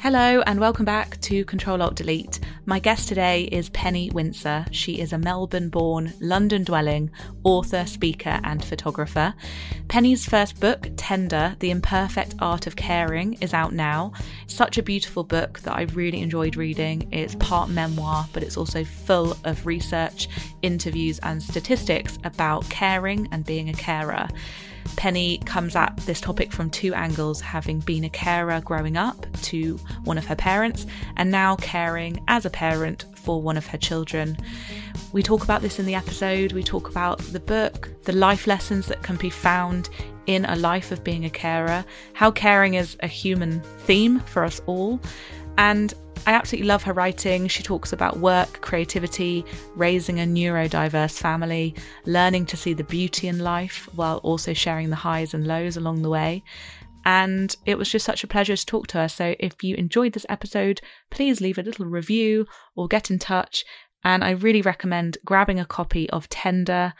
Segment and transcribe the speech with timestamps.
[0.00, 2.38] Hello, and welcome back to Control Alt Delete.
[2.66, 4.64] My guest today is Penny Wincer.
[4.70, 7.10] She is a Melbourne born, London dwelling
[7.42, 9.34] author, speaker, and photographer.
[9.88, 14.12] Penny's first book, Tender The Imperfect Art of Caring, is out now.
[14.46, 17.08] Such a beautiful book that I really enjoyed reading.
[17.10, 20.28] It's part memoir, but it's also full of research,
[20.62, 24.28] interviews, and statistics about caring and being a carer.
[24.96, 29.76] Penny comes at this topic from two angles, having been a carer growing up to
[30.04, 34.36] one of her parents, and now caring as a parent for one of her children.
[35.12, 38.86] We talk about this in the episode, we talk about the book, the life lessons
[38.86, 39.88] that can be found
[40.26, 44.60] in a life of being a carer, how caring is a human theme for us
[44.66, 45.00] all,
[45.56, 45.94] and
[46.26, 47.48] I absolutely love her writing.
[47.48, 53.38] She talks about work, creativity, raising a neurodiverse family, learning to see the beauty in
[53.38, 56.42] life while also sharing the highs and lows along the way.
[57.04, 59.08] And it was just such a pleasure to talk to her.
[59.08, 63.64] So if you enjoyed this episode, please leave a little review or get in touch.
[64.04, 66.94] And I really recommend grabbing a copy of Tender.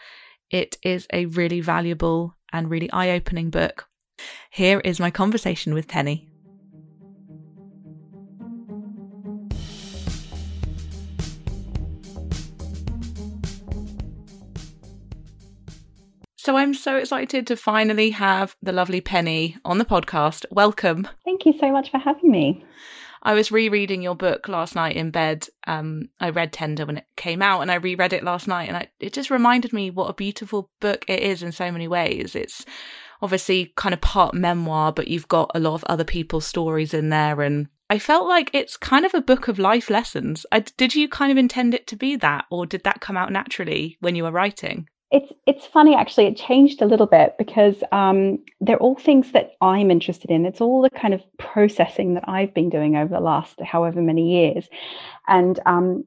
[0.50, 3.89] It is a really valuable and really eye opening book.
[4.50, 6.28] Here is my conversation with Penny.
[16.49, 20.47] So I'm so excited to finally have the lovely Penny on the podcast.
[20.51, 21.07] Welcome.
[21.23, 22.65] Thank you so much for having me.
[23.23, 25.47] I was rereading your book last night in bed.
[25.67, 28.79] Um, I read Tender when it came out, and I reread it last night, and
[28.79, 32.35] I, it just reminded me what a beautiful book it is in so many ways.
[32.35, 32.65] It's
[33.21, 37.11] obviously kind of part memoir, but you've got a lot of other people's stories in
[37.11, 40.47] there, and I felt like it's kind of a book of life lessons.
[40.51, 43.33] I, did you kind of intend it to be that, or did that come out
[43.33, 44.89] naturally when you were writing?
[45.11, 46.27] It's it's funny actually.
[46.27, 50.45] It changed a little bit because um, they're all things that I'm interested in.
[50.45, 54.31] It's all the kind of processing that I've been doing over the last however many
[54.31, 54.69] years,
[55.27, 56.05] and um,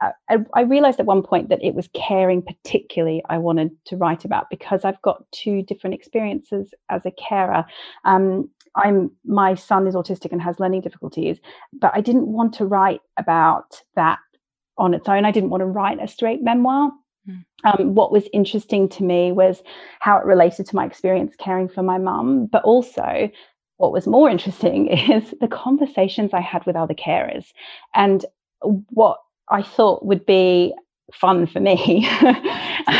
[0.00, 4.24] I, I, realized at one point that it was caring particularly I wanted to write
[4.24, 7.64] about because I've got two different experiences as a carer.
[8.04, 11.38] Um, I'm my son is autistic and has learning difficulties,
[11.72, 14.18] but I didn't want to write about that
[14.76, 15.24] on its own.
[15.24, 16.90] I didn't want to write a straight memoir.
[17.28, 17.44] Mm.
[17.64, 19.62] Um, what was interesting to me was
[20.00, 23.30] how it related to my experience caring for my mum, but also
[23.78, 27.46] what was more interesting is the conversations I had with other carers
[27.94, 28.24] and
[28.60, 29.18] what
[29.50, 30.74] I thought would be
[31.12, 32.08] fun for me.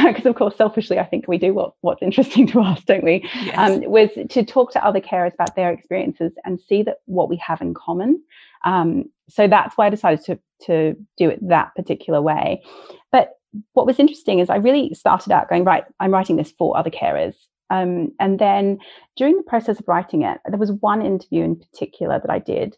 [0.04, 3.28] Because of course selfishly i think we do what, what's interesting to us don't we?
[3.44, 3.56] Yes.
[3.56, 7.36] um, was to talk to other carers about their experiences and see that what we
[7.36, 8.20] have in common.
[8.64, 12.64] Um, so that's why i decided to to do it that particular way.
[13.12, 13.34] But
[13.72, 16.90] what was interesting is I really started out going, right, I'm writing this for other
[16.90, 17.34] carers.
[17.70, 18.78] Um, and then
[19.16, 22.76] during the process of writing it, there was one interview in particular that I did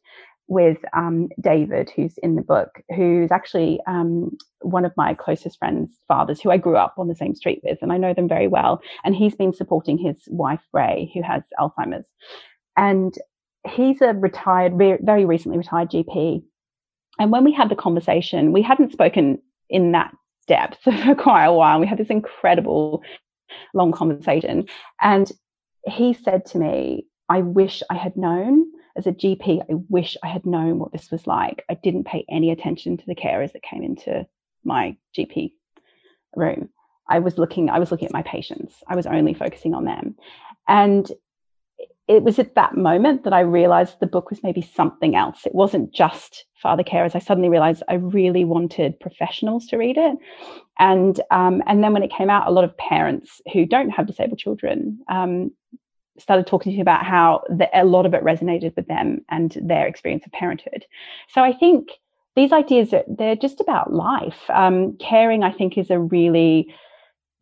[0.48, 5.94] with um, David, who's in the book, who's actually um, one of my closest friends'
[6.08, 8.48] fathers, who I grew up on the same street with, and I know them very
[8.48, 8.80] well.
[9.04, 12.06] And he's been supporting his wife, Ray, who has Alzheimer's.
[12.78, 13.14] And
[13.68, 14.72] he's a retired,
[15.02, 16.42] very recently retired GP.
[17.18, 20.14] And when we had the conversation, we hadn't spoken in that
[20.48, 21.78] depth for quite a while.
[21.78, 23.02] We had this incredible
[23.74, 24.66] long conversation.
[25.00, 25.30] And
[25.86, 28.64] he said to me, I wish I had known
[28.96, 31.64] as a GP, I wish I had known what this was like.
[31.70, 34.26] I didn't pay any attention to the carers that came into
[34.64, 35.52] my GP
[36.34, 36.68] room.
[37.08, 38.74] I was looking, I was looking at my patients.
[38.88, 40.16] I was only focusing on them.
[40.66, 41.10] And
[42.08, 45.44] it was at that moment that I realized the book was maybe something else.
[45.44, 47.14] It wasn't just father carers.
[47.14, 50.16] I suddenly realized I really wanted professionals to read it.
[50.78, 54.06] And um, and then when it came out, a lot of parents who don't have
[54.06, 55.52] disabled children um,
[56.18, 59.56] started talking to me about how the, a lot of it resonated with them and
[59.60, 60.84] their experience of parenthood.
[61.28, 61.90] So I think
[62.36, 64.38] these ideas are, they're just about life.
[64.48, 66.74] Um, caring, I think, is a really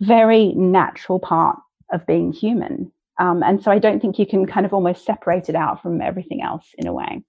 [0.00, 1.58] very natural part
[1.92, 2.92] of being human.
[3.18, 6.00] Um, and so I don't think you can kind of almost separate it out from
[6.00, 7.22] everything else in a way.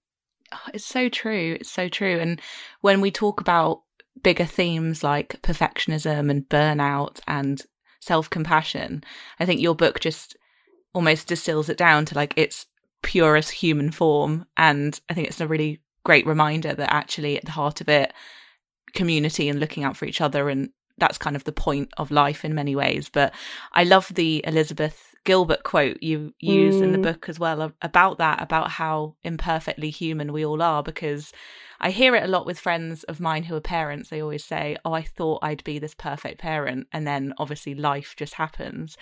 [0.52, 1.56] Oh, it's so true.
[1.60, 2.18] It's so true.
[2.18, 2.40] And
[2.80, 3.82] when we talk about
[4.22, 7.62] bigger themes like perfectionism and burnout and
[8.00, 9.04] self compassion,
[9.38, 10.36] I think your book just
[10.92, 12.66] almost distills it down to like its
[13.02, 14.46] purest human form.
[14.56, 18.12] And I think it's a really great reminder that actually at the heart of it,
[18.94, 22.44] community and looking out for each other and that's kind of the point of life
[22.44, 23.08] in many ways.
[23.08, 23.34] But
[23.72, 26.82] I love the Elizabeth Gilbert quote you use mm.
[26.82, 27.02] in the mm.
[27.02, 31.32] book as well about that, about how imperfectly human we all are, because
[31.80, 34.08] I hear it a lot with friends of mine who are parents.
[34.08, 36.88] They always say, Oh, I thought I'd be this perfect parent.
[36.92, 38.96] And then obviously life just happens.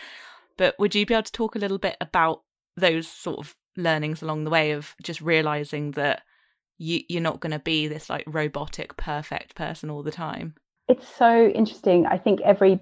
[0.56, 2.42] But would you be able to talk a little bit about
[2.76, 6.22] those sort of learnings along the way of just realizing that
[6.78, 10.54] you you're not going to be this like robotic perfect person all the time
[10.88, 12.80] it's so interesting i think every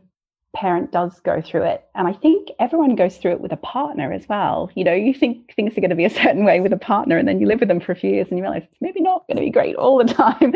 [0.54, 4.12] parent does go through it and i think everyone goes through it with a partner
[4.12, 6.72] as well you know you think things are going to be a certain way with
[6.72, 8.62] a partner and then you live with them for a few years and you realize
[8.62, 10.54] it's maybe not going to be great all the time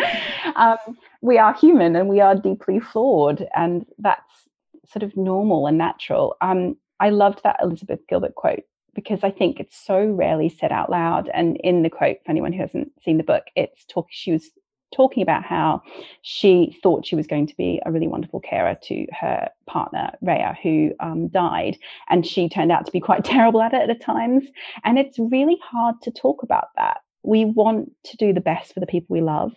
[0.56, 4.48] um, we are human and we are deeply flawed and that's
[4.90, 8.64] sort of normal and natural um, i loved that elizabeth gilbert quote
[8.94, 11.30] because I think it's so rarely said out loud.
[11.32, 14.08] And in the quote, for anyone who hasn't seen the book, it's talk.
[14.10, 14.50] She was
[14.94, 15.82] talking about how
[16.22, 20.56] she thought she was going to be a really wonderful carer to her partner Rhea,
[20.62, 24.44] who um, died, and she turned out to be quite terrible at it at times.
[24.84, 26.98] And it's really hard to talk about that.
[27.22, 29.52] We want to do the best for the people we love.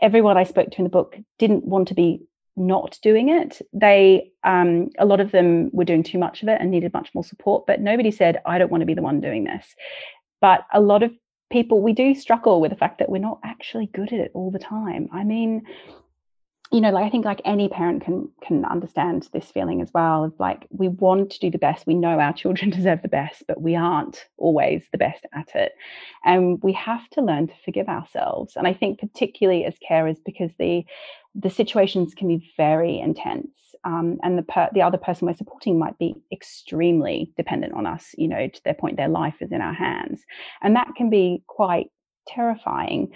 [0.00, 2.22] Everyone I spoke to in the book didn't want to be
[2.56, 3.62] not doing it.
[3.72, 7.10] They, um, a lot of them were doing too much of it and needed much
[7.14, 9.74] more support, but nobody said, I don't want to be the one doing this.
[10.40, 11.12] But a lot of
[11.52, 14.50] people, we do struggle with the fact that we're not actually good at it all
[14.50, 15.08] the time.
[15.12, 15.66] I mean,
[16.72, 20.24] you know like i think like any parent can can understand this feeling as well
[20.24, 21.86] of like we want to do the best.
[21.86, 25.72] We know our children deserve the best but we aren't always the best at it.
[26.24, 28.56] And we have to learn to forgive ourselves.
[28.56, 30.84] And i think particularly as carers because the
[31.34, 35.78] the situations can be very intense um, and the per- the other person we're supporting
[35.78, 39.60] might be extremely dependent on us you know to their point their life is in
[39.60, 40.22] our hands.
[40.62, 41.88] And that can be quite
[42.26, 43.12] terrifying.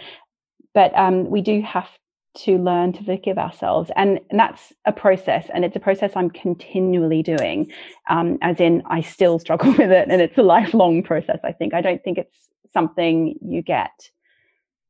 [0.74, 1.88] But um, we do have
[2.38, 3.90] to learn to forgive ourselves.
[3.96, 7.72] And, and, that's a process and it's a process i'm continually doing
[8.10, 11.74] um, as in i still struggle with it and it's a lifelong process i think.
[11.74, 12.36] I don't think it's
[12.72, 14.10] something you get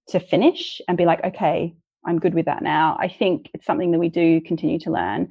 [0.08, 1.74] to finish and be like okay
[2.04, 2.96] i'm good with that now.
[2.98, 5.30] I think it's something that we do continue to learn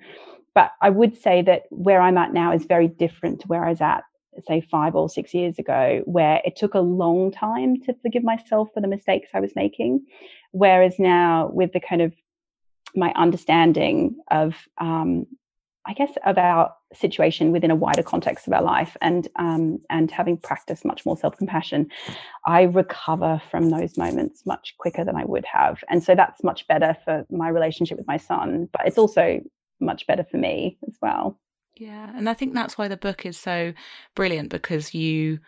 [0.55, 3.69] but i would say that where i'm at now is very different to where i
[3.69, 4.03] was at
[4.47, 8.69] say five or six years ago, where it took a long time to forgive myself
[8.73, 10.05] for the mistakes I was making.
[10.51, 12.13] Whereas now, with the kind of
[12.95, 15.25] my understanding of, um,
[15.85, 20.09] I guess, of our situation within a wider context of our life, and um, and
[20.09, 21.89] having practiced much more self compassion,
[22.45, 26.67] I recover from those moments much quicker than I would have, and so that's much
[26.67, 28.67] better for my relationship with my son.
[28.71, 29.41] But it's also
[29.79, 31.39] much better for me as well.
[31.75, 33.73] Yeah, and I think that's why the book is so
[34.15, 35.39] brilliant because you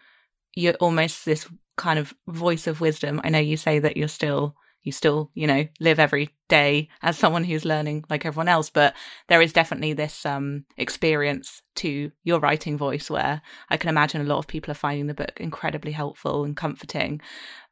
[0.55, 1.47] you're almost this
[1.77, 3.21] kind of voice of wisdom.
[3.23, 7.17] I know you say that you're still you still, you know, live every day as
[7.17, 8.95] someone who's learning like everyone else, but
[9.27, 14.25] there is definitely this um experience to your writing voice where I can imagine a
[14.25, 17.21] lot of people are finding the book incredibly helpful and comforting.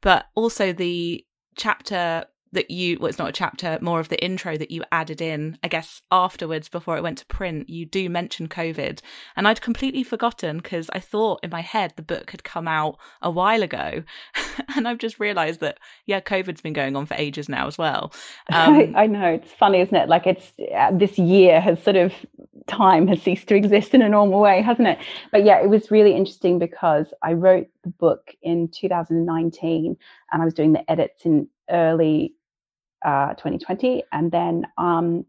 [0.02, 1.26] But also the
[1.56, 2.26] chapter
[2.56, 5.58] that you well it's not a chapter more of the intro that you added in
[5.64, 9.02] i guess afterwards before it went to print you do mention covid.
[9.36, 12.98] And i'd completely forgotten because i thought in my head the book had come out
[13.22, 14.04] a while ago.
[14.76, 18.12] And i've just realized that yeah covid's been going on for ages now as well.
[18.52, 19.28] Um, I, I, know.
[19.28, 20.08] It's funny isn't it?
[20.08, 22.14] Like it's uh, this year has sort of
[22.68, 24.98] time has ceased to exist in a normal way hasn't it?
[25.32, 29.98] But yeah it was really interesting because i wrote the book in 2019
[30.32, 32.34] and i was doing the edits in early
[33.06, 35.26] uh, 2020, and then um,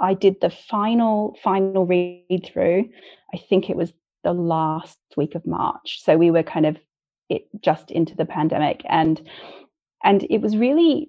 [0.00, 2.88] I did the final final read through.
[3.32, 3.92] I think it was
[4.22, 6.76] the last week of March, so we were kind of
[7.28, 9.20] it just into the pandemic, and
[10.04, 11.08] and it was really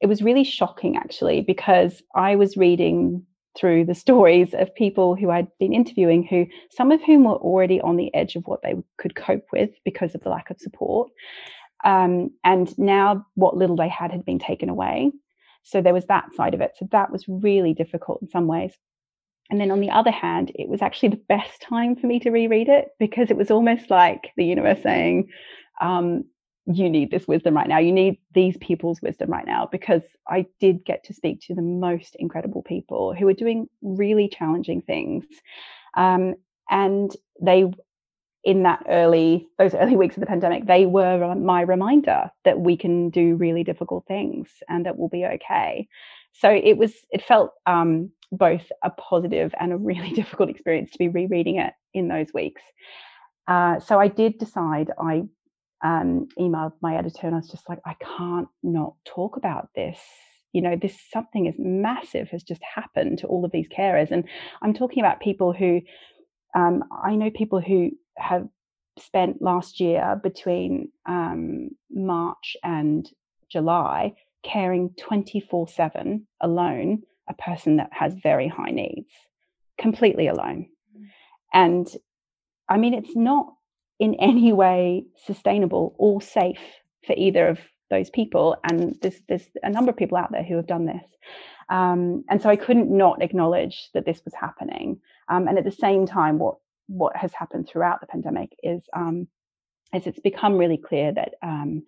[0.00, 3.24] it was really shocking actually because I was reading
[3.58, 7.80] through the stories of people who I'd been interviewing who some of whom were already
[7.80, 11.10] on the edge of what they could cope with because of the lack of support
[11.84, 15.12] um, and now what little they had had been taken away.
[15.62, 16.72] So there was that side of it.
[16.78, 18.72] So that was really difficult in some ways.
[19.50, 22.30] And then on the other hand, it was actually the best time for me to
[22.30, 25.28] reread it because it was almost like the universe saying,
[25.80, 26.24] um,
[26.66, 27.78] you need this wisdom right now.
[27.78, 31.62] You need these people's wisdom right now because I did get to speak to the
[31.62, 35.24] most incredible people who are doing really challenging things.
[35.96, 36.34] Um,
[36.70, 37.10] and
[37.42, 37.64] they
[38.44, 42.76] in that early those early weeks of the pandemic they were my reminder that we
[42.76, 45.86] can do really difficult things and that we'll be okay.
[46.32, 50.98] So it was it felt um, both a positive and a really difficult experience to
[50.98, 52.62] be rereading it in those weeks.
[53.48, 55.22] Uh, so i did decide i
[55.82, 59.98] um, emailed my editor and i was just like i can't not talk about this.
[60.52, 64.10] You know this something is massive has just happened to all of these carers.
[64.10, 64.24] And
[64.62, 65.82] i'm talking about people who
[66.54, 68.48] um, I know people who have
[68.98, 73.08] spent last year between um, March and
[73.50, 79.10] July caring 24 7 alone a person that has very high needs,
[79.78, 80.66] completely alone.
[81.52, 81.88] And
[82.68, 83.52] I mean, it's not
[83.98, 86.60] in any way sustainable or safe
[87.06, 87.58] for either of
[87.90, 88.56] those people.
[88.64, 91.04] And there's there's a number of people out there who have done this.
[91.68, 95.00] Um, and so I couldn't not acknowledge that this was happening.
[95.28, 96.56] Um, and at the same time, what
[96.90, 99.28] what has happened throughout the pandemic is um,
[99.94, 101.82] is it's become really clear that um,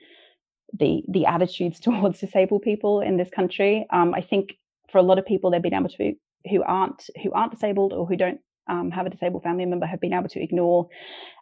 [0.79, 3.87] the the attitudes towards disabled people in this country.
[3.91, 4.55] Um, I think
[4.91, 6.15] for a lot of people, they've been able to
[6.51, 10.01] who aren't who aren't disabled or who don't um, have a disabled family member have
[10.01, 10.89] been able to ignore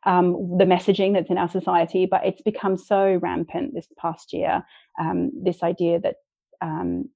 [0.06, 2.06] um, the messaging that's in our society.
[2.10, 4.64] But it's become so rampant this past year.
[4.98, 6.16] Um, this idea that
[6.62, 7.10] um,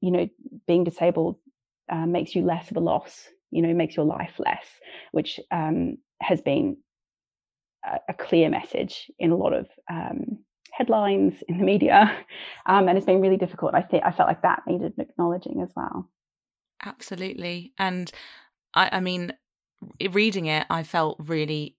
[0.00, 0.28] you know
[0.68, 1.36] being disabled
[1.90, 3.28] uh, makes you less of a loss.
[3.50, 4.64] You know, makes your life less,
[5.12, 6.76] which um, has been
[7.84, 10.38] a, a, clear message in a lot of um,
[10.72, 12.16] headlines in the media,
[12.66, 13.74] and it's been really difficult.
[13.74, 16.08] I think I felt like that needed acknowledging as well.
[16.84, 18.10] Absolutely, and
[18.74, 19.32] I, I mean,
[20.10, 21.76] reading it, I felt really,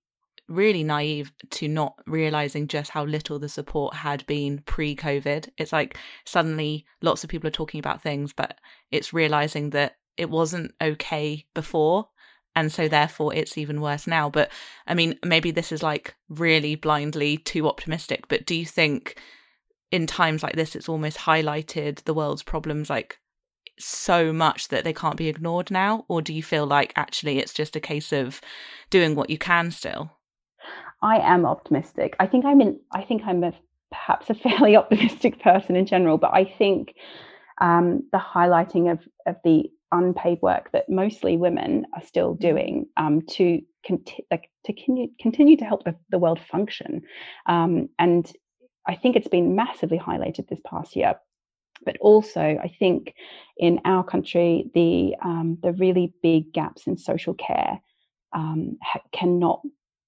[0.48, 5.50] really naive to not realizing just how little the support had been pre COVID.
[5.58, 8.58] It's like suddenly lots of people are talking about things, but
[8.92, 12.08] it's realizing that it wasn't okay before.
[12.56, 14.30] And so therefore it's even worse now.
[14.30, 14.52] But
[14.86, 19.18] I mean, maybe this is like really blindly too optimistic, but do you think
[19.90, 23.18] in times like this, it's almost highlighted the world's problems like
[23.80, 26.06] so much that they can't be ignored now?
[26.08, 28.42] Or do you feel like actually it's just a case of
[28.92, 30.12] doing what you can still?
[31.02, 32.16] I am optimistic.
[32.20, 33.54] I think I'm in, I think I'm a,
[33.90, 36.94] perhaps a fairly optimistic person in general, but I think
[37.62, 42.48] um, the highlighting of, of the unpaid work that mostly women are still mm-hmm.
[42.48, 47.02] doing um, to, conti- like, to continue, continue to help the, the world function.
[47.46, 48.32] Um, and
[48.88, 51.16] I think it's been massively highlighted this past year
[51.84, 53.14] but also I think
[53.58, 57.82] in our country the um, the really big gaps in social care
[58.34, 59.62] um, ha- cannot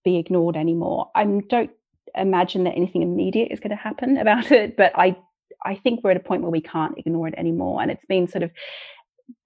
[0.04, 1.10] be ignored anymore.
[1.16, 1.72] I don't
[2.16, 5.18] imagine that anything immediate is going to happen about it, but I
[5.66, 8.28] I think we're at a point where we can't ignore it anymore, and it's been
[8.28, 8.52] sort of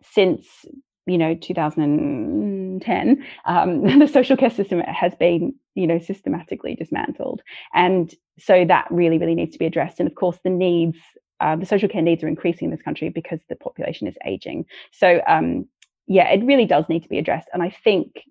[0.01, 0.65] since
[1.05, 7.41] you know 2010 um, the social care system has been you know systematically dismantled
[7.74, 10.98] and so that really really needs to be addressed and of course the needs
[11.39, 14.65] uh, the social care needs are increasing in this country because the population is aging.
[14.91, 15.67] So, um,
[16.07, 17.48] yeah, it really does need to be addressed.
[17.53, 18.24] And I think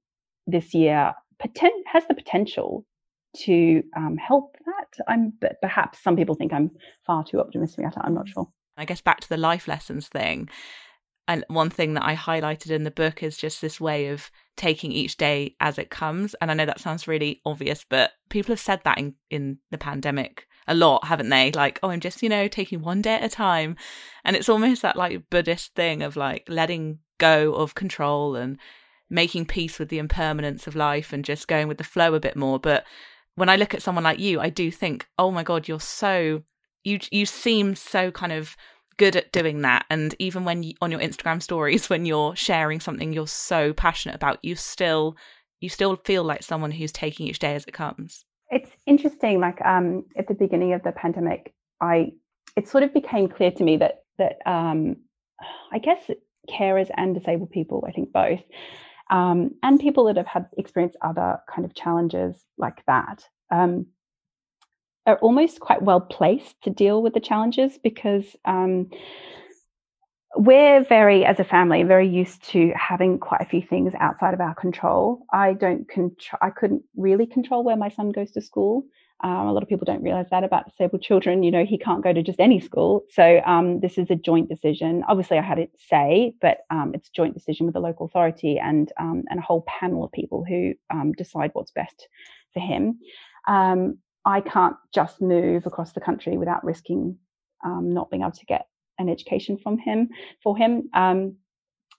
[0.46, 1.12] this year
[1.42, 2.84] poten- has the potential
[3.36, 5.04] to um, help that.
[5.06, 6.70] I'm, but perhaps some people think I'm
[7.06, 8.02] far too optimistic about it.
[8.02, 8.48] I'm not sure.
[8.76, 10.48] I guess back to the life lessons thing.
[11.28, 14.92] And one thing that I highlighted in the book is just this way of taking
[14.92, 16.35] each day as it comes.
[16.35, 19.78] And I know that sounds really obvious, but people have said that in, in the
[19.78, 21.52] pandemic a lot, haven't they?
[21.52, 23.76] Like, oh, I'm just, you know, taking one day at a time.
[24.25, 28.59] And it's almost that like Buddhist thing of like letting go of control and
[29.09, 32.37] making peace with the impermanence of life and just going with the flow a bit
[32.37, 32.59] more.
[32.59, 32.85] But
[33.37, 36.42] when I look at someone like you, I do think, oh my God, you're so,
[36.83, 38.56] you, you seem so kind of
[38.98, 42.80] good at doing that and even when you, on your instagram stories when you're sharing
[42.80, 45.16] something you're so passionate about you still
[45.60, 49.40] you still feel like someone who's taking each day as it comes it's interesting.
[49.40, 52.12] Like um, at the beginning of the pandemic, I
[52.56, 54.96] it sort of became clear to me that that um,
[55.72, 56.10] I guess
[56.50, 58.40] carers and disabled people, I think both,
[59.10, 63.86] um, and people that have had experienced other kind of challenges like that, um,
[65.06, 68.90] are almost quite well placed to deal with the challenges because um,
[70.36, 74.40] we're very, as a family, very used to having quite a few things outside of
[74.40, 75.25] our control.
[75.32, 78.84] I don't control, I couldn't really control where my son goes to school.
[79.25, 81.42] Um, a lot of people don't realize that about disabled children.
[81.42, 83.04] You know, he can't go to just any school.
[83.08, 85.04] So um, this is a joint decision.
[85.08, 88.58] Obviously, I had it say, but um, it's a joint decision with the local authority
[88.58, 92.08] and um, and a whole panel of people who um, decide what's best
[92.52, 92.98] for him.
[94.26, 97.16] Um, I can't just move across the country without risking
[97.64, 98.68] not being able to get
[98.99, 100.09] an education from him
[100.42, 100.88] for him.
[100.95, 101.37] Um,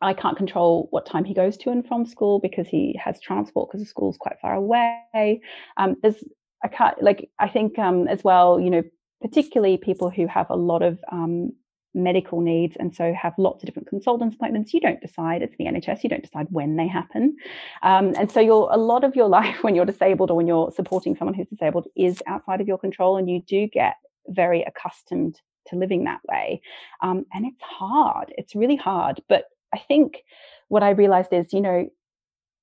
[0.01, 3.69] I can't control what time he goes to and from school because he has transport
[3.69, 5.41] because the school's quite far away.
[5.77, 6.23] Um, there's
[6.63, 8.83] I can't like I think um, as well, you know,
[9.21, 11.53] particularly people who have a lot of um,
[11.93, 15.65] medical needs and so have lots of different consultants appointments you don't decide it's the
[15.65, 17.35] nhs you don't decide when they happen
[17.81, 20.71] um, and so your a lot of your life when you're disabled or when you're
[20.71, 23.95] supporting someone who's disabled is outside of your control and you do get
[24.27, 26.61] very accustomed to living that way.
[27.01, 28.33] Um, and it's hard.
[28.37, 29.21] It's really hard.
[29.29, 30.23] But I think
[30.69, 31.89] what I realized is, you know,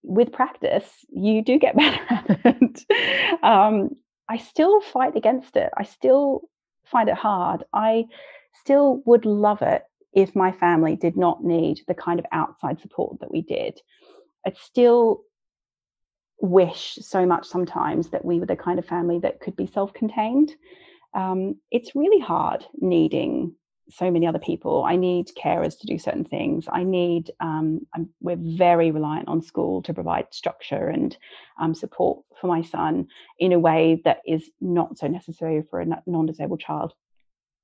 [0.03, 2.85] with practice, you do get better at it.
[3.43, 3.91] um,
[4.29, 5.71] I still fight against it.
[5.77, 6.43] I still
[6.87, 7.65] find it hard.
[7.73, 8.05] I
[8.61, 9.83] still would love it
[10.13, 13.81] if my family did not need the kind of outside support that we did.
[14.47, 15.23] I still
[16.41, 19.93] wish so much sometimes that we were the kind of family that could be self
[19.95, 20.53] contained
[21.15, 23.55] um, it's really hard needing
[23.91, 24.85] so many other people.
[24.85, 26.67] I need carers to do certain things.
[26.71, 27.87] I need, um,
[28.21, 31.17] we're very reliant on school to provide structure and
[31.61, 33.09] um, support for my son
[33.39, 36.95] in a way that is not so necessary for a non disabled child.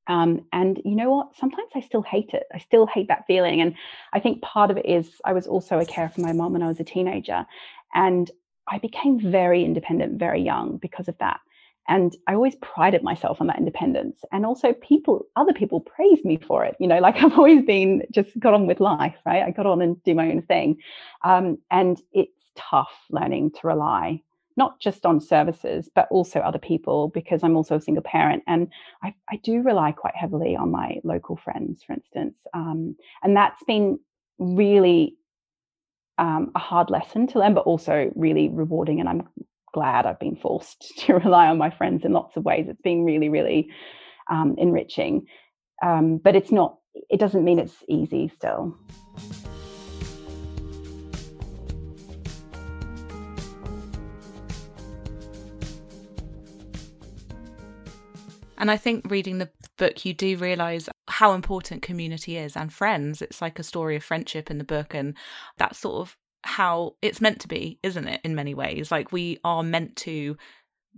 [0.07, 1.37] Um, and you know what?
[1.37, 2.45] Sometimes I still hate it.
[2.53, 3.61] I still hate that feeling.
[3.61, 3.75] And
[4.13, 6.63] I think part of it is I was also a carer for my mom when
[6.63, 7.47] I was a teenager.
[7.95, 8.31] And
[8.69, 11.41] I became very independent very young because of that.
[11.89, 14.21] And I always prided myself on that independence.
[14.31, 16.77] And also, people, other people praise me for it.
[16.79, 19.43] You know, like I've always been just got on with life, right?
[19.43, 20.79] I got on and do my own thing.
[21.25, 24.23] Um, and it's tough learning to rely
[24.61, 28.43] not just on services, but also other people because I'm also a single parent.
[28.47, 28.69] And
[29.03, 32.37] I, I do rely quite heavily on my local friends, for instance.
[32.53, 33.99] Um, and that's been
[34.39, 35.17] really
[36.19, 39.01] um, a hard lesson to learn, but also really rewarding.
[39.01, 39.23] And I'm
[39.73, 42.67] glad I've been forced to rely on my friends in lots of ways.
[42.69, 43.71] It's been really, really
[44.31, 45.27] um, enriching.
[45.83, 46.77] Um, but it's not,
[47.09, 48.77] it doesn't mean it's easy still.
[58.61, 63.23] And I think reading the book, you do realize how important community is and friends.
[63.23, 65.15] It's like a story of friendship in the book, and
[65.57, 68.21] that's sort of how it's meant to be, isn't it?
[68.23, 70.37] In many ways, like we are meant to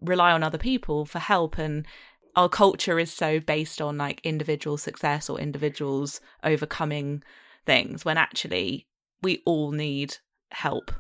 [0.01, 1.87] rely on other people for help and
[2.35, 7.23] our culture is so based on like individual success or individuals overcoming
[7.67, 8.87] things when actually
[9.23, 10.17] we all need
[10.51, 10.91] help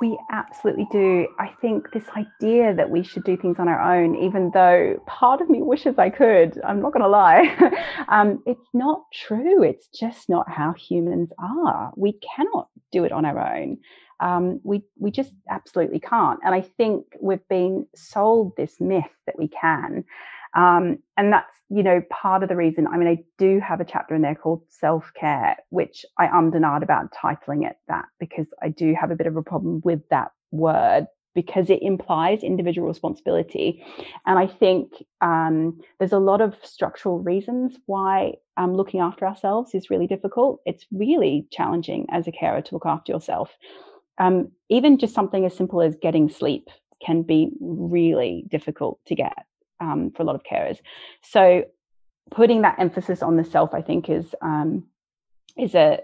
[0.00, 1.26] we absolutely do.
[1.38, 5.40] I think this idea that we should do things on our own, even though part
[5.40, 7.56] of me wishes I could, I'm not going to lie,
[8.08, 9.62] um, it's not true.
[9.62, 11.92] It's just not how humans are.
[11.96, 13.78] We cannot do it on our own.
[14.20, 16.40] Um, we we just absolutely can't.
[16.44, 20.04] And I think we've been sold this myth that we can.
[20.54, 22.86] Um, and that's, you know, part of the reason.
[22.86, 26.54] I mean, I do have a chapter in there called self care, which I ummed
[26.54, 29.80] and ahed about titling it that because I do have a bit of a problem
[29.84, 33.84] with that word because it implies individual responsibility.
[34.26, 39.72] And I think um, there's a lot of structural reasons why um, looking after ourselves
[39.72, 40.60] is really difficult.
[40.66, 43.50] It's really challenging as a carer to look after yourself.
[44.18, 46.70] Um, even just something as simple as getting sleep
[47.04, 49.46] can be really difficult to get
[49.80, 50.78] um, for a lot of carers.
[51.22, 51.64] So
[52.30, 54.84] putting that emphasis on the self, I think, is um,
[55.56, 56.00] is a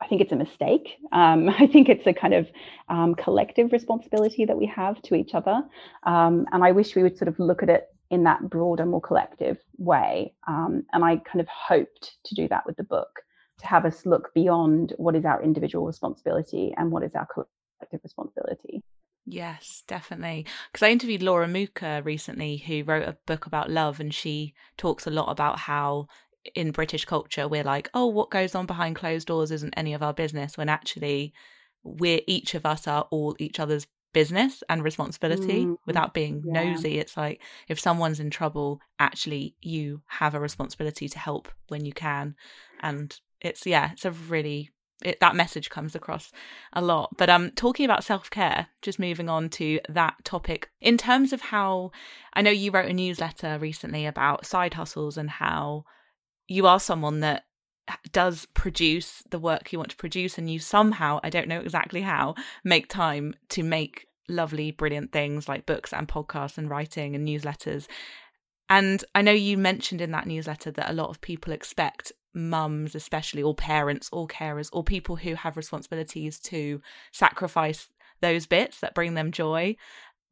[0.00, 0.96] I think it's a mistake.
[1.12, 2.48] Um, I think it's a kind of
[2.88, 5.62] um, collective responsibility that we have to each other,
[6.04, 9.00] um, and I wish we would sort of look at it in that broader, more
[9.00, 10.34] collective way.
[10.46, 13.20] Um, and I kind of hoped to do that with the book,
[13.60, 18.00] to have us look beyond what is our individual responsibility and what is our collective
[18.02, 18.82] responsibility.
[19.24, 20.46] Yes, definitely.
[20.72, 25.06] Because I interviewed Laura Mucha recently, who wrote a book about love, and she talks
[25.06, 26.08] a lot about how
[26.54, 30.02] in British culture we're like, oh, what goes on behind closed doors isn't any of
[30.02, 31.32] our business, when actually
[31.84, 36.64] we're each of us are all each other's business and responsibility mm, without being yeah.
[36.64, 36.98] nosy.
[36.98, 41.92] It's like if someone's in trouble, actually you have a responsibility to help when you
[41.92, 42.34] can.
[42.80, 44.70] And it's yeah, it's a really
[45.04, 46.32] it, that message comes across
[46.72, 47.16] a lot.
[47.16, 51.40] But um, talking about self care, just moving on to that topic, in terms of
[51.40, 51.90] how
[52.34, 55.84] I know you wrote a newsletter recently about side hustles and how
[56.48, 57.44] you are someone that
[58.12, 62.02] does produce the work you want to produce, and you somehow, I don't know exactly
[62.02, 62.34] how,
[62.64, 67.86] make time to make lovely, brilliant things like books and podcasts and writing and newsletters.
[68.68, 72.94] And I know you mentioned in that newsletter that a lot of people expect mums,
[72.94, 76.80] especially, or parents, or carers, or people who have responsibilities to
[77.12, 77.88] sacrifice
[78.20, 79.76] those bits that bring them joy.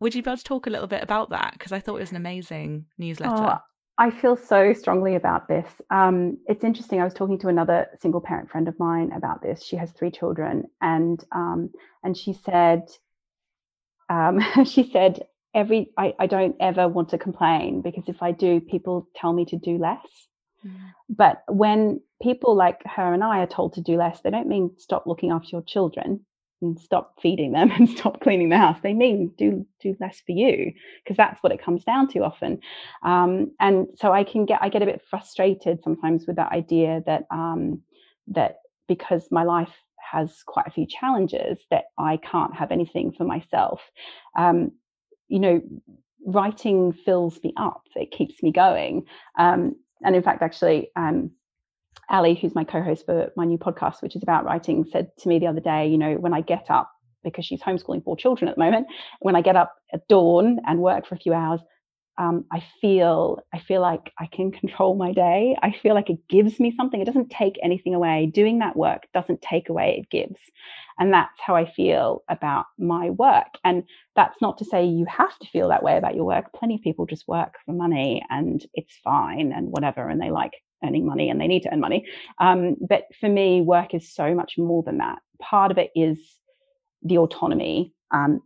[0.01, 1.53] Would you be able to talk a little bit about that?
[1.53, 3.35] Because I thought it was an amazing newsletter.
[3.35, 3.59] Oh,
[3.99, 5.69] I feel so strongly about this.
[5.91, 7.03] Um, it's interesting.
[7.03, 9.63] I was talking to another single parent friend of mine about this.
[9.63, 11.71] She has three children, and um,
[12.03, 12.89] and she said,
[14.09, 18.61] um, she said, every I, I don't ever want to complain because if I do,
[18.61, 20.07] people tell me to do less.
[20.67, 20.93] Mm.
[21.09, 24.71] But when people like her and I are told to do less, they don't mean
[24.79, 26.25] stop looking after your children
[26.63, 28.79] and stop feeding them and stop cleaning the house.
[28.83, 32.61] They mean do do less for you because that's what it comes down to often.
[33.03, 37.03] Um, and so I can get I get a bit frustrated sometimes with that idea
[37.07, 37.83] that um,
[38.29, 38.57] that
[38.89, 39.73] because my life
[40.13, 43.81] has quite a few challenges that I can't have anything for myself.
[44.37, 44.73] Um,
[45.29, 45.63] you know,
[46.27, 47.83] writing fills me up.
[47.95, 49.05] It keeps me going.
[49.39, 51.31] Um, and in fact, actually, um,
[52.09, 55.39] Ali, who's my co-host for my new podcast, which is about writing, said to me
[55.39, 56.91] the other day, you know, when I get up,
[57.23, 58.87] because she's homeschooling four children at the moment,
[59.21, 61.61] when I get up at dawn and work for a few hours,
[62.21, 65.57] um, I feel I feel like I can control my day.
[65.63, 67.01] I feel like it gives me something.
[67.01, 68.31] It doesn't take anything away.
[68.33, 70.39] Doing that work doesn't take away, it gives.
[70.99, 73.47] And that's how I feel about my work.
[73.65, 73.85] And
[74.17, 76.53] that's not to say you have to feel that way about your work.
[76.53, 80.53] Plenty of people just work for money and it's fine and whatever, and they like
[80.85, 82.05] earning money and they need to earn money.
[82.39, 85.21] Um, but for me, work is so much more than that.
[85.41, 86.19] Part of it is
[87.03, 88.43] the autonomy um,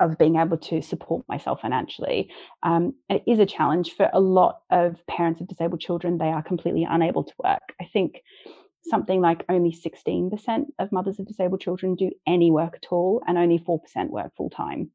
[0.00, 2.30] of being able to support myself financially.
[2.62, 6.18] Um, it is a challenge for a lot of parents of disabled children.
[6.18, 7.62] They are completely unable to work.
[7.80, 8.22] I think
[8.88, 13.38] something like only 16% of mothers of disabled children do any work at all, and
[13.38, 13.80] only 4%
[14.10, 14.90] work full time.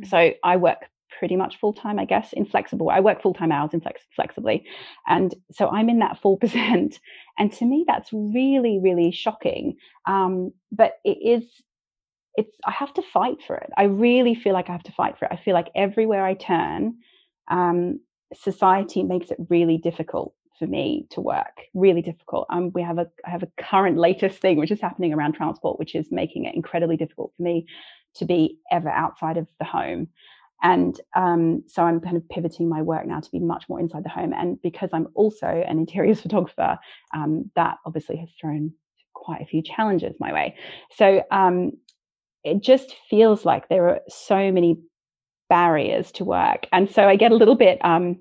[0.00, 0.08] Mm-hmm.
[0.08, 0.86] So I work
[1.18, 2.90] pretty much full time, I guess, in flexible.
[2.90, 4.64] I work full time hours in flex- flexibly.
[5.06, 6.98] And so I'm in that 4%.
[7.38, 9.76] And to me, that's really, really shocking.
[10.06, 11.44] Um, but it is
[12.34, 13.70] it's I have to fight for it.
[13.76, 15.32] I really feel like I have to fight for it.
[15.32, 16.96] I feel like everywhere I turn,
[17.50, 18.00] um,
[18.34, 21.62] society makes it really difficult for me to work.
[21.74, 22.46] Really difficult.
[22.50, 25.78] Um, we have a I have a current latest thing which is happening around transport,
[25.78, 27.66] which is making it incredibly difficult for me
[28.14, 30.08] to be ever outside of the home.
[30.62, 34.04] And um, so I'm kind of pivoting my work now to be much more inside
[34.04, 34.32] the home.
[34.32, 36.78] And because I'm also an interiors photographer,
[37.12, 38.72] um, that obviously has thrown
[39.12, 40.56] quite a few challenges my way.
[40.96, 41.72] So um,
[42.44, 44.78] it just feels like there are so many
[45.48, 46.66] barriers to work.
[46.72, 48.18] And so I get a little bit um,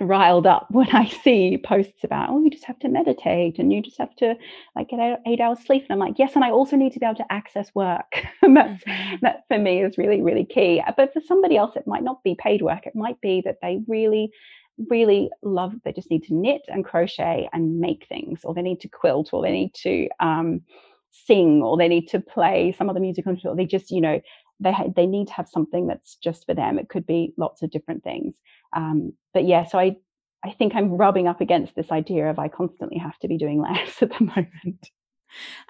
[0.00, 3.82] riled up when I see posts about, oh, you just have to meditate and you
[3.82, 4.34] just have to
[4.76, 5.84] like get eight, eight hours sleep.
[5.88, 8.24] And I'm like, yes, and I also need to be able to access work.
[8.42, 9.16] and that's, mm-hmm.
[9.22, 10.82] that for me is really, really key.
[10.96, 12.86] But for somebody else, it might not be paid work.
[12.86, 14.30] It might be that they really
[14.88, 18.80] really love they just need to knit and crochet and make things or they need
[18.80, 20.62] to quilt or they need to um,
[21.12, 24.20] sing or they need to play some other music or they just you know
[24.60, 26.78] they ha- they need to have something that's just for them.
[26.78, 28.34] It could be lots of different things.
[28.74, 29.96] Um, but yeah so i
[30.44, 33.60] i think i'm rubbing up against this idea of i constantly have to be doing
[33.60, 34.90] less at the moment.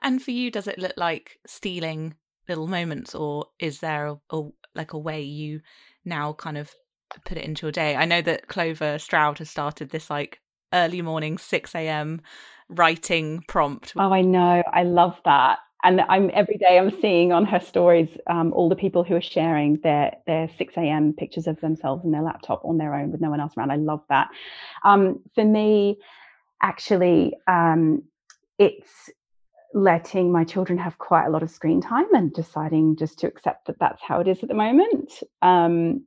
[0.01, 2.15] And for you does it look like stealing
[2.49, 5.61] little moments or is there a, a like a way you
[6.05, 6.73] now kind of
[7.25, 7.95] put it into your day?
[7.95, 10.41] I know that clover stroud has started this like
[10.73, 12.21] early morning 6 a.m
[12.75, 13.93] writing prompt.
[13.97, 14.63] Oh, I know.
[14.73, 15.59] I love that.
[15.85, 19.21] And I'm every day I'm seeing on her stories um, all the people who are
[19.21, 21.13] sharing their their 6 a.m.
[21.13, 23.73] pictures of themselves in their laptop on their own with no one else around.
[23.73, 24.29] I love that.
[24.85, 25.99] Um, for me,
[26.63, 28.05] actually, um,
[28.59, 29.11] it's
[29.75, 33.67] letting my children have quite a lot of screen time and deciding just to accept
[33.67, 35.13] that that's how it is at the moment.
[35.41, 36.05] Um,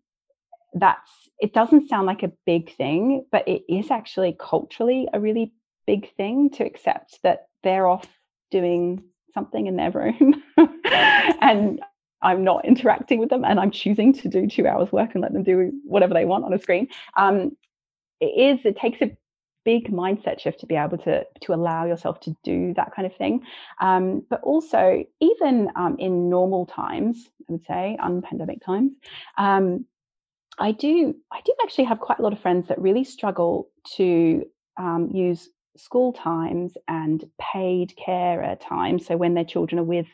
[0.73, 5.51] that's it doesn't sound like a big thing, but it is actually culturally a really
[5.87, 8.07] big thing to accept that they're off
[8.51, 10.43] doing something in their room
[11.41, 11.81] and
[12.21, 15.33] I'm not interacting with them and I'm choosing to do two hours work and let
[15.33, 16.87] them do whatever they want on a screen.
[17.17, 17.55] Um,
[18.19, 19.15] it is, it takes a
[19.65, 23.15] big mindset shift to be able to to allow yourself to do that kind of
[23.17, 23.41] thing.
[23.81, 28.93] Um, but also, even um, in normal times, I would say, unpandemic times,
[29.37, 29.85] um,
[30.57, 34.45] I do I do actually have quite a lot of friends that really struggle to
[34.77, 38.99] um, use school times and paid carer time.
[38.99, 40.07] So when their children are with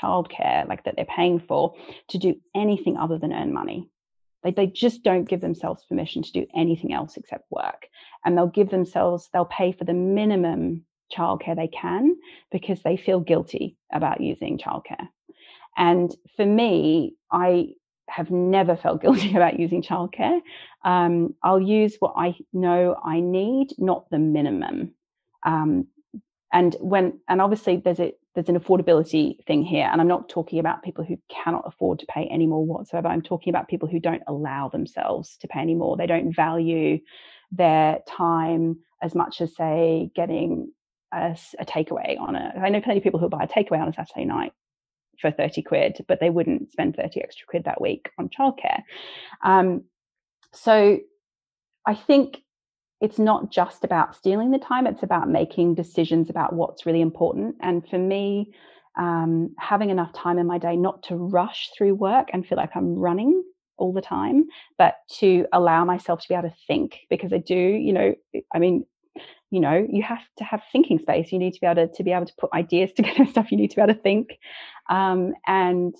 [0.00, 1.74] childcare, like that they're paying for,
[2.08, 3.88] to do anything other than earn money.
[4.42, 7.86] They, they just don't give themselves permission to do anything else except work.
[8.24, 10.84] And they'll give themselves, they'll pay for the minimum
[11.16, 12.16] childcare they can
[12.50, 15.08] because they feel guilty about using childcare.
[15.76, 17.74] And for me, I
[18.08, 20.40] have never felt guilty about using childcare.
[20.84, 24.92] Um, I'll use what I know I need, not the minimum.
[25.46, 25.86] Um,
[26.52, 30.58] and when and obviously there's a there's an affordability thing here, and I'm not talking
[30.58, 33.08] about people who cannot afford to pay any more whatsoever.
[33.08, 35.96] I'm talking about people who don't allow themselves to pay any more.
[35.96, 36.98] They don't value
[37.50, 40.72] their time as much as say getting
[41.12, 42.52] a, a takeaway on a.
[42.62, 44.52] I know plenty of people who buy a takeaway on a Saturday night
[45.20, 48.82] for 30 quid, but they wouldn't spend 30 extra quid that week on childcare.
[49.42, 49.84] Um,
[50.52, 50.98] so
[51.86, 52.38] I think
[53.00, 57.56] it's not just about stealing the time, it's about making decisions about what's really important.
[57.60, 58.52] And for me,
[58.96, 62.74] um, having enough time in my day not to rush through work and feel like
[62.74, 63.44] I'm running
[63.76, 64.46] all the time,
[64.78, 68.14] but to allow myself to be able to think because I do, you know,
[68.54, 68.86] I mean,
[69.50, 71.30] you know you have to have thinking space.
[71.30, 73.50] You need to be able to, to be able to put ideas together stuff.
[73.50, 74.38] You need to be able to think.
[74.88, 75.94] Um, and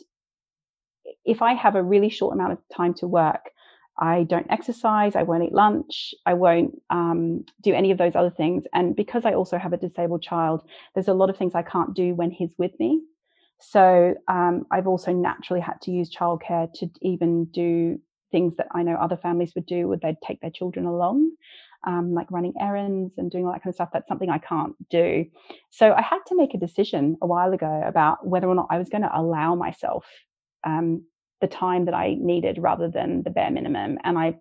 [1.24, 3.50] if i have a really short amount of time to work
[3.98, 8.30] i don't exercise i won't eat lunch i won't um, do any of those other
[8.30, 10.62] things and because i also have a disabled child
[10.94, 13.00] there's a lot of things i can't do when he's with me
[13.58, 17.98] so um, i've also naturally had to use childcare to even do
[18.30, 21.30] things that I know other families would do would they'd take their children along,
[21.86, 23.90] um, like running errands and doing all that kind of stuff.
[23.92, 25.24] That's something I can't do.
[25.70, 28.78] So I had to make a decision a while ago about whether or not I
[28.78, 30.04] was going to allow myself
[30.64, 31.04] um,
[31.40, 33.98] the time that I needed rather than the bare minimum.
[34.04, 34.36] And I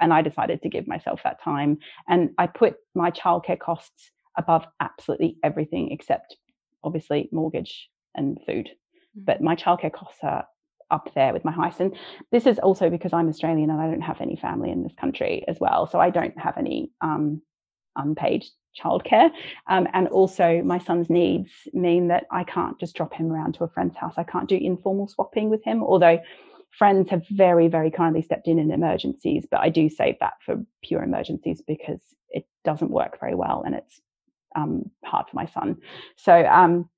[0.00, 1.78] and I decided to give myself that time.
[2.08, 6.36] And I put my childcare costs above absolutely everything except
[6.84, 8.66] obviously mortgage and food.
[8.66, 9.24] Mm-hmm.
[9.24, 10.46] But my childcare costs are
[10.90, 11.80] up there with my highest.
[11.80, 11.96] And
[12.30, 15.44] this is also because I'm Australian and I don't have any family in this country
[15.48, 15.86] as well.
[15.86, 17.42] So I don't have any um,
[17.96, 18.44] unpaid
[18.82, 19.30] childcare.
[19.68, 23.64] Um, and also, my son's needs mean that I can't just drop him around to
[23.64, 24.14] a friend's house.
[24.16, 26.18] I can't do informal swapping with him, although
[26.70, 29.46] friends have very, very kindly stepped in in emergencies.
[29.50, 33.74] But I do save that for pure emergencies because it doesn't work very well and
[33.74, 34.00] it's
[34.54, 35.76] um, hard for my son.
[36.16, 36.88] So, um,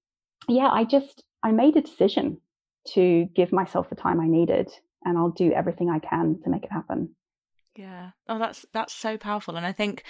[0.49, 2.41] yeah, I just I made a decision
[2.95, 4.71] to give myself the time I needed,
[5.05, 7.15] and I'll do everything I can to make it happen.
[7.77, 8.11] Yeah.
[8.29, 10.05] Oh, that's that's so powerful, and I think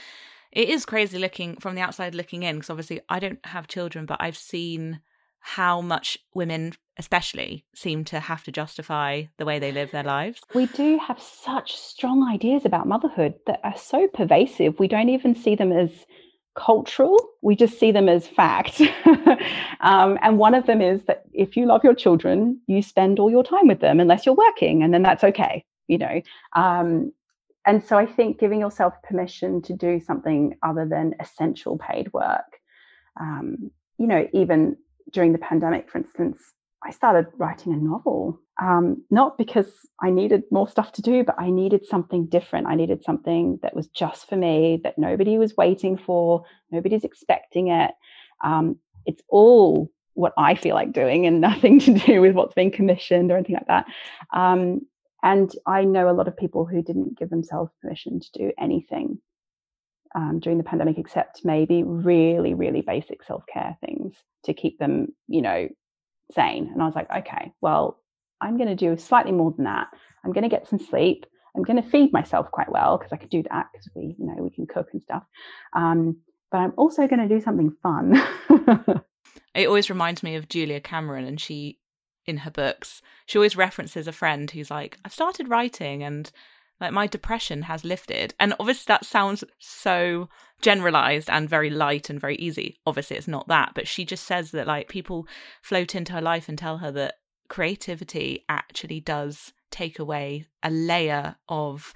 [0.52, 4.06] it is crazy looking from the outside looking in because obviously I don't have children,
[4.06, 5.00] but I've seen
[5.40, 10.40] how much women especially seem to have to justify the way they live their lives.
[10.54, 14.78] We do have such strong ideas about motherhood that are so pervasive.
[14.78, 15.90] We don't even see them as
[16.56, 18.80] cultural, we just see them as fact.
[19.80, 23.30] um, and one of them is that if you love your children, you spend all
[23.30, 26.20] your time with them unless you're working, and then that's okay, you know.
[26.56, 27.12] Um,
[27.68, 32.58] and so I think giving yourself permission to do something other than essential paid work,
[33.20, 34.78] um, you know, even
[35.12, 36.42] during the pandemic, for instance,
[36.82, 39.70] I started writing a novel, um, not because
[40.02, 42.68] I needed more stuff to do, but I needed something different.
[42.68, 47.68] I needed something that was just for me, that nobody was waiting for, nobody's expecting
[47.68, 47.90] it.
[48.42, 52.70] Um, it's all what I feel like doing and nothing to do with what's being
[52.70, 53.84] commissioned or anything like that.
[54.32, 54.86] Um,
[55.22, 59.18] and I know a lot of people who didn't give themselves permission to do anything
[60.14, 65.08] um, during the pandemic, except maybe really, really basic self care things to keep them,
[65.26, 65.68] you know,
[66.32, 66.70] sane.
[66.72, 68.00] And I was like, okay, well,
[68.40, 69.88] I'm going to do slightly more than that.
[70.24, 71.26] I'm going to get some sleep.
[71.56, 74.26] I'm going to feed myself quite well because I could do that because we, you
[74.26, 75.24] know, we can cook and stuff.
[75.74, 76.18] Um,
[76.50, 78.14] but I'm also going to do something fun.
[79.54, 81.78] it always reminds me of Julia Cameron, and she,
[82.28, 86.30] in her books, she always references a friend who's like, I've started writing and
[86.80, 88.34] like my depression has lifted.
[88.38, 90.28] And obviously, that sounds so
[90.60, 92.78] generalized and very light and very easy.
[92.86, 95.26] Obviously, it's not that, but she just says that like people
[95.62, 97.14] float into her life and tell her that
[97.48, 101.92] creativity actually does take away a layer of,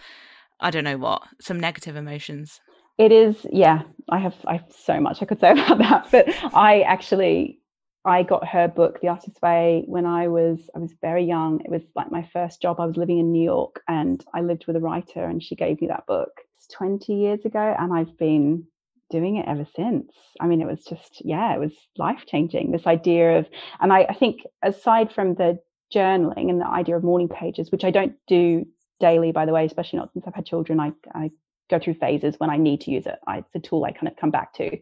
[0.58, 2.60] I don't know what, some negative emotions.
[2.98, 3.82] It is, yeah.
[4.10, 7.61] I have I have so much I could say about that, but I actually
[8.04, 11.60] I got her book, The Artist's Way, when I was I was very young.
[11.60, 12.80] It was like my first job.
[12.80, 15.80] I was living in New York, and I lived with a writer, and she gave
[15.80, 16.30] me that book.
[16.56, 18.64] It's 20 years ago, and I've been
[19.10, 20.12] doing it ever since.
[20.40, 22.72] I mean, it was just yeah, it was life changing.
[22.72, 23.46] This idea of,
[23.80, 25.60] and I, I think aside from the
[25.94, 28.66] journaling and the idea of morning pages, which I don't do
[28.98, 30.80] daily, by the way, especially not since I've had children.
[30.80, 31.30] I I
[31.70, 33.18] go through phases when I need to use it.
[33.28, 34.76] I, it's a tool I kind of come back to,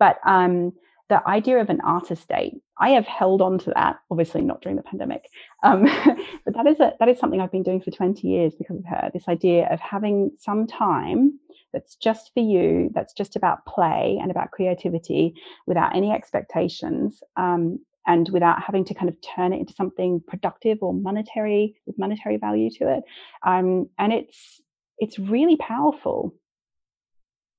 [0.00, 0.72] but um
[1.08, 4.76] the idea of an artist date, I have held on to that, obviously not during
[4.76, 5.24] the pandemic,
[5.62, 5.84] um,
[6.44, 8.84] but that is a, that is something I've been doing for 20 years because of
[8.84, 9.10] her.
[9.12, 11.38] This idea of having some time
[11.72, 15.34] that's just for you, that's just about play and about creativity,
[15.66, 20.78] without any expectations, um, and without having to kind of turn it into something productive
[20.80, 23.04] or monetary with monetary value to it.
[23.44, 24.60] Um, and it's
[24.98, 26.34] it's really powerful.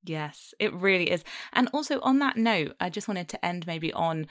[0.04, 1.24] Yes, it really is.
[1.54, 4.28] And also on that note, I just wanted to end maybe on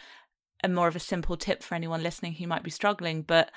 [0.65, 3.23] a more of a simple tip for anyone listening who might be struggling.
[3.23, 3.51] But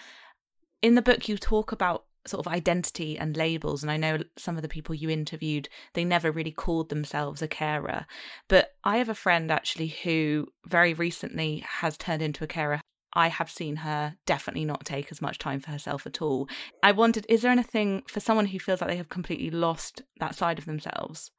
[0.81, 3.81] in the book, you talk about sort of identity and labels.
[3.81, 7.47] And I know some of the people you interviewed, they never really called themselves a
[7.47, 8.05] carer.
[8.47, 12.81] But I have a friend actually who very recently has turned into a carer.
[13.13, 16.47] I have seen her definitely not take as much time for herself at all.
[16.81, 20.35] I wondered, is there anything for someone who feels like they have completely lost that
[20.35, 21.31] side of themselves?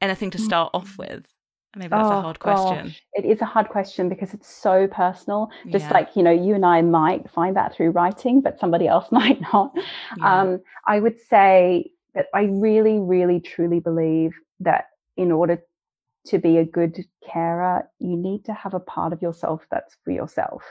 [0.00, 0.98] Anything to start off mm.
[0.98, 1.26] with?
[1.76, 2.86] Maybe that's oh, a hard question.
[2.86, 3.02] Gosh.
[3.14, 5.50] It is a hard question because it's so personal.
[5.68, 5.92] Just yeah.
[5.92, 9.40] like, you know, you and I might find that through writing, but somebody else might
[9.52, 9.72] not.
[10.18, 10.40] Yeah.
[10.40, 14.86] Um, I would say that I really, really, truly believe that
[15.16, 15.62] in order
[16.26, 20.10] to be a good carer, you need to have a part of yourself that's for
[20.10, 20.64] yourself.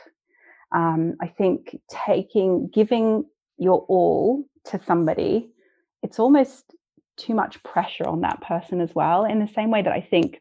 [0.75, 3.23] Um, I think taking, giving
[3.57, 5.49] your all to somebody,
[6.03, 6.75] it's almost
[7.19, 9.25] too much pressure on that person as well.
[9.25, 10.39] In the same way that I think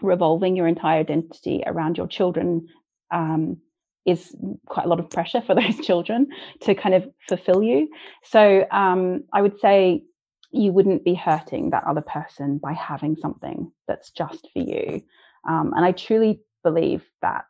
[0.00, 2.68] revolving your entire identity around your children
[3.10, 3.58] um,
[4.06, 4.34] is
[4.66, 6.28] quite a lot of pressure for those children
[6.62, 7.88] to kind of fulfill you.
[8.24, 10.04] So um, I would say
[10.52, 15.02] you wouldn't be hurting that other person by having something that's just for you.
[15.48, 17.44] Um, and I truly believe that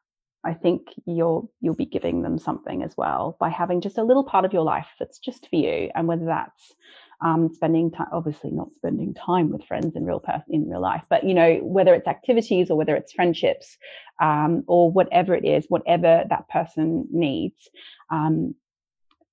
[0.44, 4.24] I think you'll you'll be giving them something as well by having just a little
[4.24, 6.74] part of your life that's just for you, and whether that's
[7.20, 11.04] um, spending time, obviously not spending time with friends in real person in real life,
[11.08, 13.76] but you know whether it's activities or whether it's friendships
[14.20, 17.68] um, or whatever it is, whatever that person needs.
[18.10, 18.54] Um,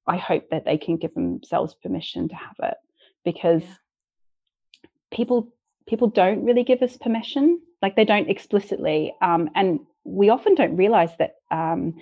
[0.08, 2.78] I hope that they can give themselves permission to have it
[3.24, 4.90] because yeah.
[5.12, 5.54] people
[5.88, 10.76] people don't really give us permission like they don't explicitly um, and we often don't
[10.78, 11.96] realize that um,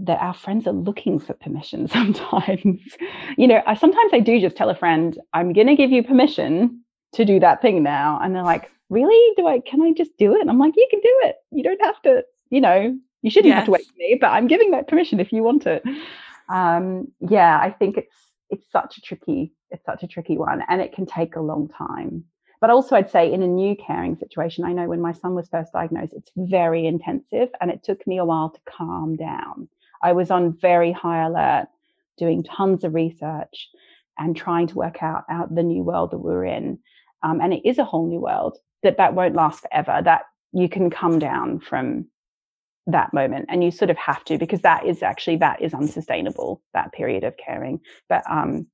[0.00, 2.80] that our friends are looking for permission sometimes.
[3.36, 6.02] you know, I, sometimes I do just tell a friend, I'm going to give you
[6.02, 6.82] permission
[7.12, 8.18] to do that thing now.
[8.22, 9.34] And they're like, really?
[9.36, 10.40] Do I, can I just do it?
[10.40, 11.36] And I'm like, you can do it.
[11.50, 13.56] You don't have to, you know, you shouldn't yes.
[13.56, 15.82] have to wait for me, but I'm giving that permission if you want it.
[16.48, 18.16] Um, yeah, I think it's,
[18.48, 21.68] it's such a tricky, it's such a tricky one and it can take a long
[21.68, 22.24] time.
[22.60, 25.48] But also, I'd say in a new caring situation, I know when my son was
[25.48, 29.68] first diagnosed, it's very intensive and it took me a while to calm down.
[30.02, 31.68] I was on very high alert,
[32.18, 33.68] doing tons of research
[34.18, 36.78] and trying to work out, out the new world that we're in.
[37.22, 40.68] Um, and it is a whole new world that that won't last forever, that you
[40.68, 42.06] can come down from
[42.86, 46.60] that moment and you sort of have to because that is actually that is unsustainable
[46.72, 48.66] that period of caring but um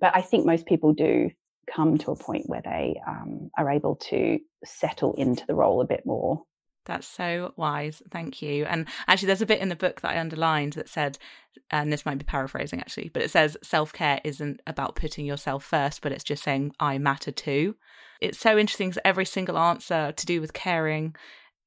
[0.00, 1.28] but i think most people do
[1.72, 5.86] come to a point where they um, are able to settle into the role a
[5.86, 6.42] bit more.
[6.84, 8.02] That's so wise.
[8.10, 8.64] Thank you.
[8.66, 11.18] And actually, there's a bit in the book that I underlined that said,
[11.70, 15.64] and this might be paraphrasing actually, but it says self care isn't about putting yourself
[15.64, 17.76] first, but it's just saying, I matter too.
[18.20, 21.14] It's so interesting because every single answer to do with caring,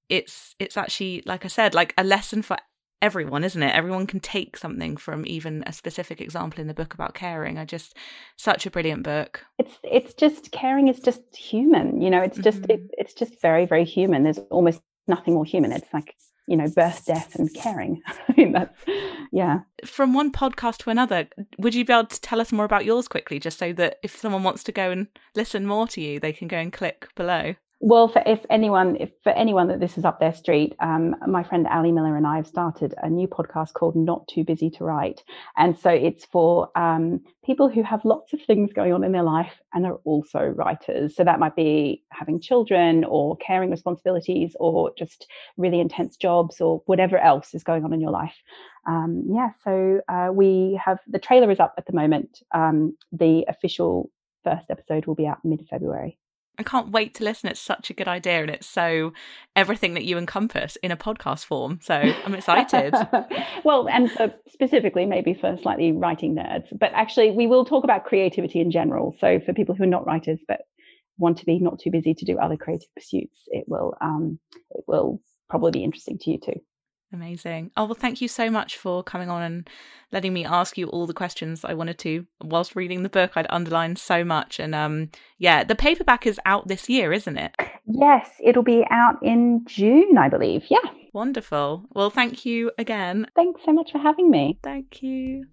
[0.09, 2.57] it's it's actually like I said, like a lesson for
[3.01, 3.75] everyone, isn't it?
[3.75, 7.57] Everyone can take something from even a specific example in the book about caring.
[7.57, 7.95] I just
[8.37, 9.45] such a brilliant book.
[9.59, 12.21] It's it's just caring is just human, you know.
[12.21, 12.71] It's just mm-hmm.
[12.71, 14.23] it, it's just very very human.
[14.23, 15.71] There's almost nothing more human.
[15.71, 16.15] It's like
[16.47, 18.01] you know birth, death, and caring.
[18.07, 18.77] I mean that's
[19.31, 19.59] yeah.
[19.85, 23.07] From one podcast to another, would you be able to tell us more about yours
[23.07, 26.33] quickly, just so that if someone wants to go and listen more to you, they
[26.33, 27.55] can go and click below.
[27.79, 31.43] Well, for if anyone, if for anyone that this is up their street, um, my
[31.43, 34.83] friend Ali Miller and I have started a new podcast called "Not Too Busy to
[34.83, 35.23] Write,"
[35.57, 39.21] and so it's for um, people who have lots of things going on in their
[39.21, 41.15] life and are also writers.
[41.15, 45.27] So that might be having children, or caring responsibilities, or just
[45.57, 48.35] really intense jobs, or whatever else is going on in your life.
[48.87, 52.39] Um, yeah, so uh, we have the trailer is up at the moment.
[52.53, 54.09] Um, the official
[54.43, 56.17] first episode will be out mid February.
[56.59, 57.49] I can't wait to listen.
[57.49, 59.13] It's such a good idea, and it's so
[59.55, 61.79] everything that you encompass in a podcast form.
[61.83, 62.95] So I'm excited.
[63.63, 68.05] well, and for specifically, maybe for slightly writing nerds, but actually, we will talk about
[68.05, 69.15] creativity in general.
[69.19, 70.61] So for people who are not writers but
[71.17, 74.39] want to be not too busy to do other creative pursuits, it will um,
[74.71, 76.61] it will probably be interesting to you too.
[77.13, 77.71] Amazing.
[77.77, 79.69] Oh, well, thank you so much for coming on and
[80.11, 83.31] letting me ask you all the questions I wanted to whilst reading the book.
[83.35, 84.59] I'd underlined so much.
[84.59, 87.55] And um, yeah, the paperback is out this year, isn't it?
[87.85, 90.65] Yes, it'll be out in June, I believe.
[90.69, 90.79] Yeah.
[91.13, 91.85] Wonderful.
[91.93, 93.27] Well, thank you again.
[93.35, 94.59] Thanks so much for having me.
[94.61, 95.45] Thank you.